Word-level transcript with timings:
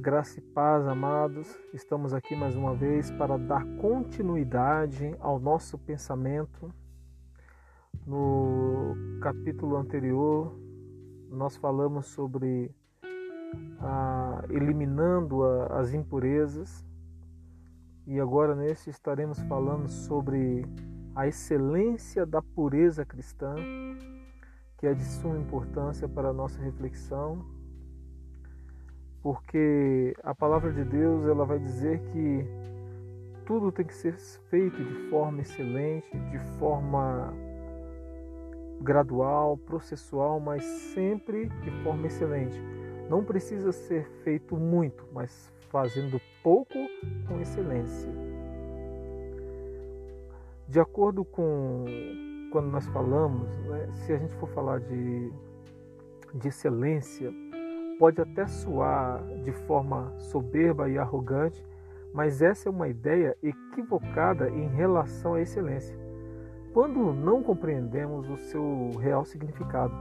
graça 0.00 0.38
e 0.38 0.42
paz, 0.42 0.86
amados. 0.86 1.54
Estamos 1.74 2.14
aqui 2.14 2.34
mais 2.34 2.56
uma 2.56 2.74
vez 2.74 3.10
para 3.10 3.36
dar 3.36 3.62
continuidade 3.76 5.14
ao 5.20 5.38
nosso 5.38 5.76
pensamento. 5.76 6.72
No 8.06 8.96
capítulo 9.20 9.76
anterior, 9.76 10.58
nós 11.28 11.54
falamos 11.58 12.06
sobre 12.06 12.74
ah, 13.78 14.42
eliminando 14.48 15.44
a, 15.44 15.80
as 15.80 15.92
impurezas, 15.92 16.82
e 18.06 18.18
agora 18.18 18.54
neste 18.54 18.88
estaremos 18.88 19.38
falando 19.42 19.86
sobre 19.86 20.64
a 21.14 21.28
excelência 21.28 22.24
da 22.24 22.40
pureza 22.40 23.04
cristã, 23.04 23.54
que 24.78 24.86
é 24.86 24.94
de 24.94 25.04
suma 25.04 25.38
importância 25.38 26.08
para 26.08 26.30
a 26.30 26.32
nossa 26.32 26.58
reflexão 26.62 27.59
porque 29.22 30.14
a 30.22 30.34
palavra 30.34 30.72
de 30.72 30.84
Deus 30.84 31.26
ela 31.26 31.44
vai 31.44 31.58
dizer 31.58 32.00
que 32.12 32.46
tudo 33.44 33.72
tem 33.72 33.84
que 33.84 33.94
ser 33.94 34.14
feito 34.48 34.82
de 34.82 35.10
forma 35.10 35.40
excelente, 35.40 36.08
de 36.30 36.38
forma 36.58 37.34
gradual, 38.80 39.56
processual, 39.58 40.40
mas 40.40 40.64
sempre 40.64 41.46
de 41.46 41.70
forma 41.82 42.06
excelente. 42.06 42.58
Não 43.08 43.24
precisa 43.24 43.72
ser 43.72 44.06
feito 44.22 44.56
muito, 44.56 45.04
mas 45.12 45.52
fazendo 45.68 46.20
pouco 46.42 46.74
com 47.26 47.40
excelência. 47.40 48.10
De 50.68 50.78
acordo 50.78 51.24
com 51.24 51.84
quando 52.52 52.68
nós 52.70 52.86
falamos, 52.88 53.48
né, 53.66 53.88
se 53.92 54.12
a 54.12 54.16
gente 54.16 54.34
for 54.36 54.48
falar 54.50 54.80
de, 54.80 55.32
de 56.34 56.48
excelência, 56.48 57.32
pode 58.00 58.18
até 58.18 58.46
soar 58.46 59.22
de 59.44 59.52
forma 59.52 60.10
soberba 60.16 60.88
e 60.88 60.96
arrogante, 60.96 61.62
mas 62.14 62.40
essa 62.40 62.66
é 62.66 62.72
uma 62.72 62.88
ideia 62.88 63.36
equivocada 63.42 64.48
em 64.48 64.68
relação 64.68 65.34
à 65.34 65.42
excelência, 65.42 65.94
quando 66.72 67.12
não 67.12 67.42
compreendemos 67.42 68.30
o 68.30 68.38
seu 68.38 68.92
real 68.98 69.26
significado. 69.26 69.94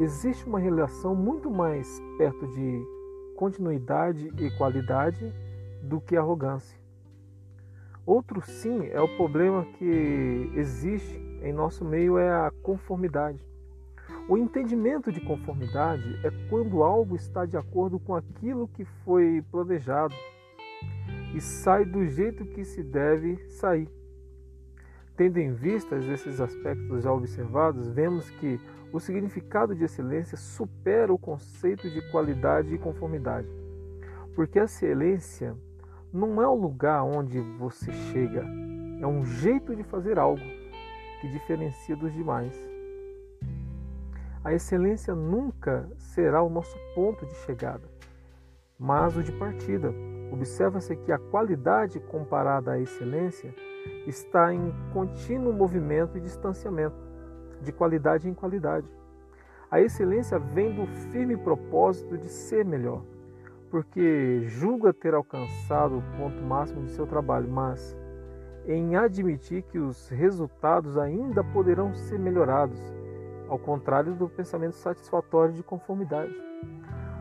Existe 0.00 0.44
uma 0.44 0.58
relação 0.58 1.14
muito 1.14 1.48
mais 1.48 2.02
perto 2.18 2.48
de 2.48 2.84
continuidade 3.36 4.32
e 4.36 4.50
qualidade 4.58 5.32
do 5.84 6.00
que 6.00 6.16
arrogância. 6.16 6.76
Outro 8.04 8.40
sim 8.40 8.88
é 8.88 9.00
o 9.00 9.16
problema 9.16 9.64
que 9.78 10.50
existe 10.56 11.16
em 11.42 11.52
nosso 11.52 11.84
meio 11.84 12.18
é 12.18 12.28
a 12.28 12.50
conformidade. 12.60 13.53
O 14.26 14.38
entendimento 14.38 15.12
de 15.12 15.20
conformidade 15.20 16.18
é 16.24 16.30
quando 16.48 16.82
algo 16.82 17.14
está 17.14 17.44
de 17.44 17.58
acordo 17.58 18.00
com 18.00 18.14
aquilo 18.14 18.66
que 18.66 18.82
foi 19.04 19.44
planejado 19.50 20.14
e 21.34 21.40
sai 21.42 21.84
do 21.84 22.06
jeito 22.06 22.46
que 22.46 22.64
se 22.64 22.82
deve 22.82 23.36
sair. 23.50 23.86
Tendo 25.14 25.36
em 25.36 25.52
vista 25.52 25.96
esses 25.96 26.40
aspectos 26.40 27.02
já 27.02 27.12
observados, 27.12 27.86
vemos 27.90 28.30
que 28.30 28.58
o 28.90 28.98
significado 28.98 29.74
de 29.74 29.84
excelência 29.84 30.38
supera 30.38 31.12
o 31.12 31.18
conceito 31.18 31.90
de 31.90 32.00
qualidade 32.10 32.74
e 32.74 32.78
conformidade. 32.78 33.48
Porque 34.34 34.58
a 34.58 34.64
excelência 34.64 35.54
não 36.10 36.40
é 36.40 36.48
o 36.48 36.54
lugar 36.54 37.04
onde 37.04 37.40
você 37.58 37.92
chega, 37.92 38.42
é 39.02 39.06
um 39.06 39.22
jeito 39.22 39.76
de 39.76 39.82
fazer 39.82 40.18
algo 40.18 40.42
que 41.20 41.28
diferencia 41.28 41.94
dos 41.94 42.12
demais. 42.14 42.73
A 44.44 44.52
excelência 44.52 45.14
nunca 45.14 45.88
será 45.96 46.42
o 46.42 46.50
nosso 46.50 46.76
ponto 46.94 47.24
de 47.24 47.34
chegada, 47.46 47.88
mas 48.78 49.16
o 49.16 49.22
de 49.22 49.32
partida. 49.32 49.90
Observa-se 50.30 50.94
que 50.96 51.10
a 51.10 51.18
qualidade 51.18 51.98
comparada 51.98 52.72
à 52.72 52.78
excelência 52.78 53.54
está 54.06 54.52
em 54.52 54.70
contínuo 54.92 55.50
movimento 55.50 56.18
e 56.18 56.20
distanciamento, 56.20 56.94
de 57.62 57.72
qualidade 57.72 58.28
em 58.28 58.34
qualidade. 58.34 58.86
A 59.70 59.80
excelência 59.80 60.38
vem 60.38 60.74
do 60.74 60.86
firme 61.10 61.38
propósito 61.38 62.18
de 62.18 62.28
ser 62.28 62.66
melhor, 62.66 63.02
porque 63.70 64.42
julga 64.42 64.92
ter 64.92 65.14
alcançado 65.14 65.96
o 65.96 66.02
ponto 66.18 66.42
máximo 66.42 66.84
de 66.84 66.90
seu 66.90 67.06
trabalho, 67.06 67.48
mas 67.48 67.96
em 68.66 68.94
admitir 68.94 69.62
que 69.62 69.78
os 69.78 70.10
resultados 70.10 70.98
ainda 70.98 71.42
poderão 71.42 71.94
ser 71.94 72.18
melhorados 72.18 72.78
ao 73.48 73.58
contrário 73.58 74.14
do 74.14 74.28
pensamento 74.28 74.74
satisfatório 74.74 75.54
de 75.54 75.62
conformidade. 75.62 76.34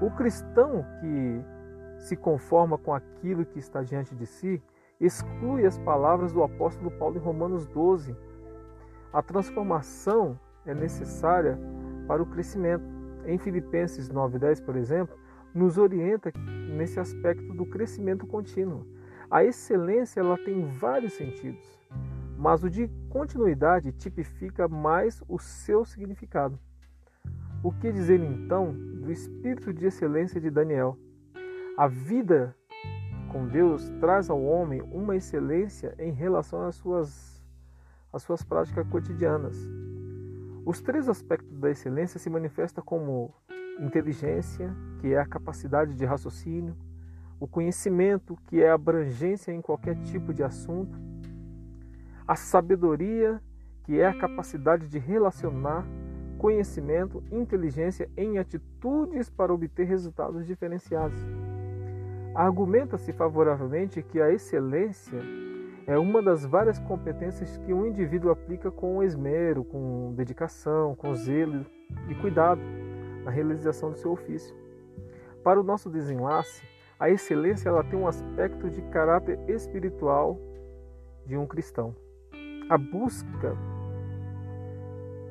O 0.00 0.10
cristão 0.10 0.84
que 1.00 1.44
se 1.98 2.16
conforma 2.16 2.76
com 2.76 2.92
aquilo 2.92 3.44
que 3.44 3.58
está 3.58 3.82
diante 3.82 4.14
de 4.14 4.26
si 4.26 4.62
exclui 5.00 5.66
as 5.66 5.78
palavras 5.78 6.32
do 6.32 6.42
apóstolo 6.42 6.90
Paulo 6.90 7.16
em 7.16 7.20
Romanos 7.20 7.66
12. 7.66 8.16
A 9.12 9.22
transformação 9.22 10.38
é 10.64 10.74
necessária 10.74 11.58
para 12.06 12.22
o 12.22 12.26
crescimento. 12.26 12.84
Em 13.24 13.38
Filipenses 13.38 14.08
9:10, 14.08 14.60
por 14.60 14.76
exemplo, 14.76 15.16
nos 15.54 15.78
orienta 15.78 16.32
nesse 16.68 17.00
aspecto 17.00 17.52
do 17.54 17.66
crescimento 17.66 18.26
contínuo. 18.26 18.86
A 19.30 19.42
excelência 19.42 20.20
ela 20.20 20.38
tem 20.38 20.66
vários 20.68 21.14
sentidos 21.14 21.76
mas 22.36 22.62
o 22.62 22.70
de 22.70 22.88
continuidade 23.08 23.92
tipifica 23.92 24.68
mais 24.68 25.22
o 25.28 25.38
seu 25.38 25.84
significado. 25.84 26.58
O 27.62 27.72
que 27.72 27.90
dizer 27.90 28.20
então 28.20 28.72
do 28.72 29.10
espírito 29.10 29.72
de 29.72 29.86
excelência 29.86 30.40
de 30.40 30.50
Daniel? 30.50 30.98
A 31.76 31.88
vida 31.88 32.54
com 33.32 33.46
Deus 33.46 33.90
traz 34.00 34.30
ao 34.30 34.42
homem 34.42 34.82
uma 34.92 35.16
excelência 35.16 35.94
em 35.98 36.12
relação 36.12 36.62
às 36.62 36.76
suas, 36.76 37.42
às 38.12 38.22
suas 38.22 38.42
práticas 38.44 38.86
cotidianas. 38.88 39.56
Os 40.64 40.80
três 40.80 41.08
aspectos 41.08 41.58
da 41.58 41.70
excelência 41.70 42.18
se 42.18 42.30
manifestam 42.30 42.84
como 42.84 43.34
inteligência, 43.78 44.74
que 45.00 45.12
é 45.12 45.18
a 45.18 45.26
capacidade 45.26 45.94
de 45.94 46.04
raciocínio, 46.04 46.76
o 47.38 47.46
conhecimento, 47.46 48.36
que 48.46 48.62
é 48.62 48.70
a 48.70 48.74
abrangência 48.74 49.52
em 49.52 49.60
qualquer 49.60 49.96
tipo 50.02 50.32
de 50.32 50.42
assunto, 50.42 50.98
a 52.26 52.34
sabedoria, 52.34 53.40
que 53.84 54.00
é 54.00 54.06
a 54.06 54.18
capacidade 54.18 54.88
de 54.88 54.98
relacionar 54.98 55.86
conhecimento, 56.38 57.22
inteligência 57.30 58.10
em 58.16 58.38
atitudes 58.38 59.30
para 59.30 59.54
obter 59.54 59.84
resultados 59.84 60.46
diferenciados. 60.46 61.16
Argumenta-se 62.34 63.12
favoravelmente 63.12 64.02
que 64.02 64.20
a 64.20 64.30
excelência 64.30 65.18
é 65.86 65.96
uma 65.96 66.20
das 66.20 66.44
várias 66.44 66.78
competências 66.78 67.56
que 67.58 67.72
um 67.72 67.86
indivíduo 67.86 68.30
aplica 68.30 68.70
com 68.70 69.02
esmero, 69.02 69.64
com 69.64 70.12
dedicação, 70.14 70.94
com 70.94 71.14
zelo 71.14 71.64
e 72.08 72.14
cuidado 72.16 72.60
na 73.24 73.30
realização 73.30 73.92
do 73.92 73.96
seu 73.96 74.12
ofício. 74.12 74.54
Para 75.42 75.60
o 75.60 75.62
nosso 75.62 75.88
desenlace, 75.88 76.62
a 76.98 77.08
excelência 77.08 77.68
ela 77.68 77.84
tem 77.84 77.98
um 77.98 78.08
aspecto 78.08 78.68
de 78.68 78.82
caráter 78.82 79.38
espiritual 79.48 80.38
de 81.24 81.36
um 81.36 81.46
cristão. 81.46 81.94
A 82.68 82.76
busca, 82.76 83.56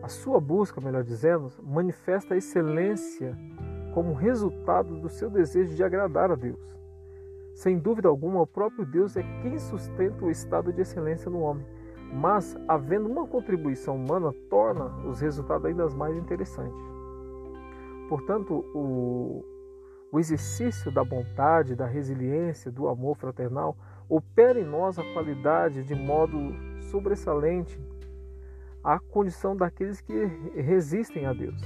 a 0.00 0.06
sua 0.06 0.40
busca, 0.40 0.80
melhor 0.80 1.02
dizendo, 1.02 1.50
manifesta 1.64 2.34
a 2.34 2.36
excelência 2.36 3.36
como 3.92 4.14
resultado 4.14 5.00
do 5.00 5.08
seu 5.08 5.28
desejo 5.28 5.74
de 5.74 5.82
agradar 5.82 6.30
a 6.30 6.36
Deus. 6.36 6.60
Sem 7.52 7.76
dúvida 7.76 8.08
alguma, 8.08 8.42
o 8.42 8.46
próprio 8.46 8.86
Deus 8.86 9.16
é 9.16 9.24
quem 9.42 9.58
sustenta 9.58 10.24
o 10.24 10.30
estado 10.30 10.72
de 10.72 10.82
excelência 10.82 11.28
no 11.28 11.40
homem, 11.40 11.66
mas 12.12 12.56
havendo 12.68 13.08
uma 13.08 13.26
contribuição 13.26 13.96
humana, 13.96 14.32
torna 14.48 14.84
os 15.04 15.20
resultados 15.20 15.66
ainda 15.66 15.88
mais 15.88 16.16
interessantes. 16.16 16.80
Portanto, 18.08 18.64
o, 18.72 19.44
o 20.12 20.20
exercício 20.20 20.92
da 20.92 21.02
bondade, 21.02 21.74
da 21.74 21.86
resiliência, 21.86 22.70
do 22.70 22.86
amor 22.86 23.16
fraternal 23.16 23.76
opera 24.08 24.60
em 24.60 24.64
nós 24.64 25.00
a 25.00 25.12
qualidade 25.12 25.82
de 25.82 25.96
modo 25.96 26.38
sobressalente 26.94 27.76
à 28.84 29.00
condição 29.00 29.56
daqueles 29.56 30.00
que 30.00 30.14
resistem 30.54 31.26
a 31.26 31.32
Deus. 31.32 31.60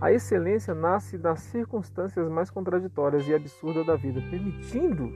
A 0.00 0.10
excelência 0.10 0.74
nasce 0.74 1.16
das 1.16 1.38
circunstâncias 1.38 2.28
mais 2.28 2.50
contraditórias 2.50 3.28
e 3.28 3.32
absurdas 3.32 3.86
da 3.86 3.94
vida, 3.94 4.20
permitindo 4.28 5.08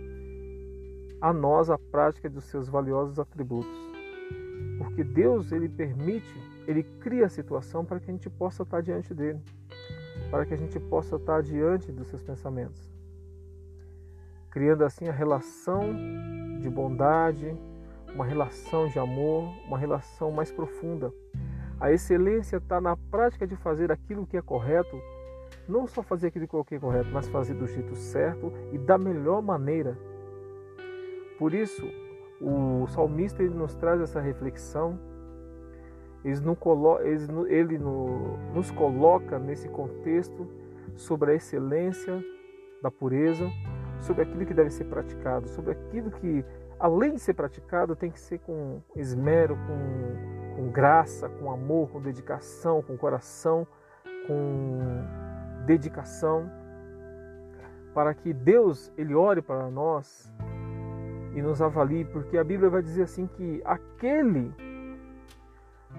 a 1.20 1.32
nós 1.32 1.68
a 1.68 1.76
prática 1.76 2.30
dos 2.30 2.44
seus 2.44 2.68
valiosos 2.68 3.18
atributos. 3.18 3.76
Porque 4.78 5.02
Deus, 5.02 5.50
ele 5.50 5.68
permite, 5.68 6.40
ele 6.68 6.84
cria 7.00 7.26
a 7.26 7.28
situação 7.28 7.84
para 7.84 7.98
que 7.98 8.08
a 8.08 8.14
gente 8.14 8.30
possa 8.30 8.62
estar 8.62 8.80
diante 8.80 9.12
dele, 9.12 9.40
para 10.30 10.46
que 10.46 10.54
a 10.54 10.56
gente 10.56 10.78
possa 10.78 11.16
estar 11.16 11.42
diante 11.42 11.90
dos 11.90 12.06
seus 12.06 12.22
pensamentos. 12.22 12.88
Criando 14.48 14.84
assim 14.84 15.08
a 15.08 15.12
relação 15.12 15.82
de 16.60 16.70
bondade, 16.70 17.52
uma 18.14 18.24
relação 18.24 18.88
de 18.88 18.98
amor, 18.98 19.52
uma 19.66 19.78
relação 19.78 20.30
mais 20.30 20.50
profunda. 20.50 21.12
A 21.78 21.92
excelência 21.92 22.56
está 22.56 22.80
na 22.80 22.96
prática 22.96 23.46
de 23.46 23.56
fazer 23.56 23.92
aquilo 23.92 24.26
que 24.26 24.36
é 24.36 24.42
correto, 24.42 24.98
não 25.68 25.86
só 25.86 26.02
fazer 26.02 26.28
aquilo 26.28 26.64
que 26.64 26.74
é 26.74 26.78
correto, 26.78 27.10
mas 27.12 27.28
fazer 27.28 27.54
do 27.54 27.66
jeito 27.66 27.94
certo 27.94 28.52
e 28.72 28.78
da 28.78 28.96
melhor 28.96 29.42
maneira. 29.42 29.96
Por 31.38 31.52
isso, 31.52 31.86
o 32.40 32.86
salmista 32.88 33.42
ele 33.42 33.54
nos 33.54 33.74
traz 33.74 34.00
essa 34.00 34.20
reflexão, 34.20 34.98
ele, 36.24 37.78
nos 38.54 38.70
coloca 38.70 39.38
nesse 39.38 39.68
contexto 39.68 40.46
sobre 40.96 41.32
a 41.32 41.34
excelência 41.34 42.24
da 42.82 42.90
pureza, 42.90 43.48
sobre 44.00 44.22
aquilo 44.22 44.44
que 44.44 44.54
deve 44.54 44.70
ser 44.70 44.84
praticado, 44.84 45.48
sobre 45.48 45.72
aquilo 45.72 46.10
que, 46.10 46.44
além 46.78 47.14
de 47.14 47.20
ser 47.20 47.34
praticado, 47.34 47.96
tem 47.96 48.10
que 48.10 48.20
ser 48.20 48.38
com 48.40 48.80
esmero, 48.94 49.56
com, 49.66 50.56
com 50.56 50.70
graça, 50.70 51.28
com 51.28 51.50
amor, 51.50 51.90
com 51.90 52.00
dedicação, 52.00 52.82
com 52.82 52.96
coração, 52.96 53.66
com 54.26 55.04
dedicação, 55.66 56.50
para 57.94 58.14
que 58.14 58.32
Deus 58.32 58.92
ele 58.96 59.14
ore 59.14 59.40
para 59.40 59.70
nós 59.70 60.32
e 61.34 61.42
nos 61.42 61.60
avalie, 61.60 62.04
porque 62.04 62.38
a 62.38 62.44
Bíblia 62.44 62.70
vai 62.70 62.82
dizer 62.82 63.02
assim 63.02 63.26
que 63.26 63.62
aquele 63.64 64.52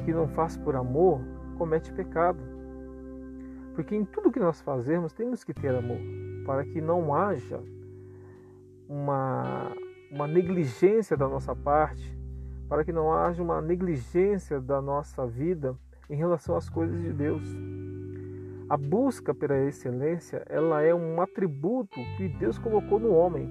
que 0.05 0.13
não 0.13 0.27
faz 0.27 0.57
por 0.57 0.75
amor 0.75 1.21
comete 1.57 1.91
pecado. 1.91 2.39
Porque 3.73 3.95
em 3.95 4.05
tudo 4.05 4.31
que 4.31 4.39
nós 4.39 4.61
fazemos 4.61 5.13
temos 5.13 5.43
que 5.43 5.53
ter 5.53 5.75
amor, 5.75 5.99
para 6.45 6.63
que 6.63 6.81
não 6.81 7.13
haja 7.13 7.61
uma, 8.89 9.71
uma 10.11 10.27
negligência 10.27 11.17
da 11.17 11.27
nossa 11.27 11.55
parte, 11.55 12.17
para 12.67 12.83
que 12.83 12.91
não 12.91 13.13
haja 13.13 13.41
uma 13.41 13.61
negligência 13.61 14.59
da 14.59 14.81
nossa 14.81 15.25
vida 15.25 15.75
em 16.09 16.15
relação 16.15 16.55
às 16.55 16.69
coisas 16.69 17.01
de 17.01 17.11
Deus. 17.11 17.47
A 18.69 18.75
busca 18.75 19.33
pela 19.33 19.57
excelência, 19.59 20.45
ela 20.49 20.81
é 20.81 20.93
um 20.93 21.21
atributo 21.21 21.99
que 22.17 22.27
Deus 22.27 22.57
colocou 22.57 22.99
no 22.99 23.13
homem, 23.13 23.49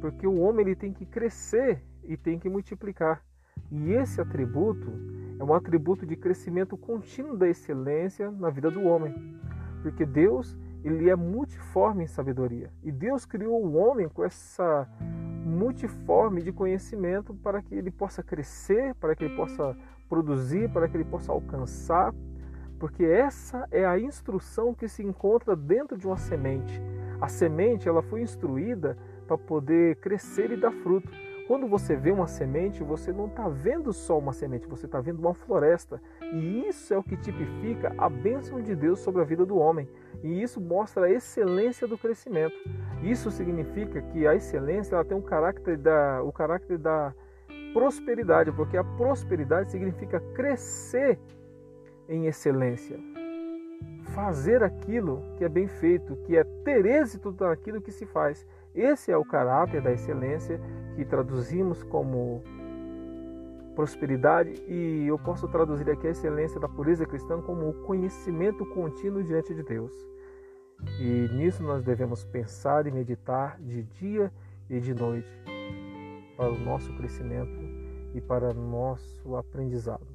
porque 0.00 0.26
o 0.26 0.40
homem 0.40 0.66
ele 0.66 0.76
tem 0.76 0.92
que 0.92 1.04
crescer 1.04 1.82
e 2.04 2.16
tem 2.16 2.38
que 2.38 2.48
multiplicar. 2.48 3.24
E 3.70 3.92
esse 3.92 4.20
atributo 4.20 4.92
é 5.38 5.44
um 5.44 5.54
atributo 5.54 6.06
de 6.06 6.14
crescimento 6.16 6.76
contínuo 6.76 7.36
da 7.36 7.48
excelência 7.48 8.30
na 8.30 8.50
vida 8.50 8.70
do 8.70 8.82
homem, 8.82 9.14
porque 9.82 10.06
Deus 10.06 10.56
ele 10.84 11.08
é 11.08 11.16
multiforme 11.16 12.04
em 12.04 12.08
sabedoria 12.08 12.70
e 12.82 12.90
Deus 12.90 13.24
criou 13.24 13.64
o 13.64 13.74
homem 13.74 14.08
com 14.08 14.24
essa 14.24 14.88
multiforme 15.52 16.42
de 16.42 16.50
conhecimento 16.50 17.34
para 17.34 17.62
que 17.62 17.74
ele 17.74 17.90
possa 17.90 18.22
crescer, 18.22 18.94
para 18.96 19.14
que 19.14 19.24
ele 19.24 19.36
possa 19.36 19.76
produzir, 20.08 20.68
para 20.70 20.88
que 20.88 20.96
ele 20.96 21.04
possa 21.04 21.30
alcançar 21.30 22.12
porque 22.82 23.04
essa 23.04 23.68
é 23.70 23.86
a 23.86 23.96
instrução 23.96 24.74
que 24.74 24.88
se 24.88 25.04
encontra 25.04 25.54
dentro 25.54 25.96
de 25.96 26.04
uma 26.04 26.16
semente. 26.16 26.82
A 27.20 27.28
semente 27.28 27.88
ela 27.88 28.02
foi 28.02 28.22
instruída 28.22 28.98
para 29.24 29.38
poder 29.38 29.94
crescer 30.00 30.50
e 30.50 30.56
dar 30.56 30.72
fruto. 30.72 31.08
Quando 31.46 31.68
você 31.68 31.94
vê 31.94 32.10
uma 32.10 32.26
semente, 32.26 32.82
você 32.82 33.12
não 33.12 33.26
está 33.26 33.48
vendo 33.48 33.92
só 33.92 34.18
uma 34.18 34.32
semente, 34.32 34.66
você 34.66 34.86
está 34.86 35.00
vendo 35.00 35.20
uma 35.20 35.32
floresta. 35.32 36.02
E 36.32 36.66
isso 36.66 36.92
é 36.92 36.98
o 36.98 37.04
que 37.04 37.16
tipifica 37.16 37.94
a 37.96 38.08
bênção 38.08 38.60
de 38.60 38.74
Deus 38.74 38.98
sobre 38.98 39.22
a 39.22 39.24
vida 39.24 39.46
do 39.46 39.56
homem. 39.56 39.88
E 40.22 40.42
isso 40.42 40.60
mostra 40.60 41.06
a 41.06 41.10
excelência 41.10 41.86
do 41.86 41.98
crescimento. 41.98 42.54
Isso 43.02 43.30
significa 43.30 44.00
que 44.00 44.26
a 44.26 44.34
excelência 44.34 44.94
ela 44.94 45.04
tem 45.04 45.16
um 45.16 45.22
caráter 45.22 45.76
da, 45.76 46.22
o 46.22 46.32
caráter 46.32 46.78
da 46.78 47.12
prosperidade, 47.72 48.52
porque 48.52 48.76
a 48.76 48.84
prosperidade 48.84 49.70
significa 49.70 50.20
crescer 50.34 51.18
em 52.08 52.26
excelência. 52.26 52.98
Fazer 54.14 54.62
aquilo 54.62 55.22
que 55.36 55.44
é 55.44 55.48
bem 55.48 55.66
feito, 55.66 56.16
que 56.24 56.36
é 56.36 56.44
ter 56.64 56.84
êxito 56.86 57.34
naquilo 57.40 57.80
que 57.80 57.90
se 57.90 58.06
faz. 58.06 58.46
Esse 58.74 59.10
é 59.10 59.16
o 59.16 59.24
caráter 59.24 59.82
da 59.82 59.92
excelência 59.92 60.60
que 60.94 61.04
traduzimos 61.04 61.82
como 61.82 62.42
prosperidade 63.74 64.62
e 64.68 65.06
eu 65.06 65.18
posso 65.18 65.48
traduzir 65.48 65.88
aqui 65.90 66.06
a 66.06 66.10
excelência 66.10 66.60
da 66.60 66.68
pureza 66.68 67.06
cristã 67.06 67.40
como 67.40 67.68
o 67.68 67.74
conhecimento 67.84 68.64
contínuo 68.66 69.22
diante 69.22 69.54
de 69.54 69.62
Deus. 69.62 69.92
E 71.00 71.28
nisso 71.34 71.62
nós 71.62 71.82
devemos 71.82 72.24
pensar 72.24 72.86
e 72.86 72.90
meditar 72.90 73.60
de 73.60 73.82
dia 73.82 74.32
e 74.68 74.80
de 74.80 74.94
noite 74.94 75.30
para 76.36 76.50
o 76.50 76.58
nosso 76.58 76.92
crescimento 76.96 77.60
e 78.14 78.20
para 78.20 78.50
o 78.50 78.54
nosso 78.54 79.36
aprendizado. 79.36 80.06